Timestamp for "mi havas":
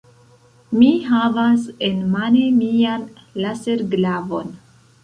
0.77-1.67